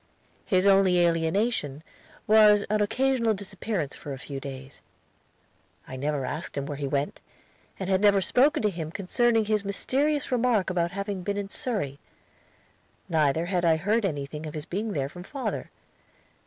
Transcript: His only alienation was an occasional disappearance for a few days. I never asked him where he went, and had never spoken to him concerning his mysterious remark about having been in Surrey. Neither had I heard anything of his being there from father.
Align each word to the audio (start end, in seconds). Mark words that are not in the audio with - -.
His 0.47 0.65
only 0.65 0.97
alienation 0.97 1.83
was 2.25 2.65
an 2.71 2.81
occasional 2.81 3.35
disappearance 3.35 3.95
for 3.95 4.13
a 4.13 4.17
few 4.17 4.39
days. 4.39 4.81
I 5.87 5.95
never 5.95 6.25
asked 6.25 6.57
him 6.57 6.65
where 6.65 6.77
he 6.79 6.87
went, 6.87 7.19
and 7.79 7.87
had 7.87 8.01
never 8.01 8.19
spoken 8.19 8.63
to 8.63 8.71
him 8.71 8.89
concerning 8.89 9.45
his 9.45 9.63
mysterious 9.63 10.31
remark 10.31 10.71
about 10.71 10.89
having 10.89 11.21
been 11.21 11.37
in 11.37 11.49
Surrey. 11.49 11.99
Neither 13.09 13.45
had 13.45 13.63
I 13.63 13.75
heard 13.77 14.03
anything 14.03 14.47
of 14.47 14.55
his 14.55 14.65
being 14.65 14.93
there 14.93 15.07
from 15.07 15.21
father. 15.21 15.69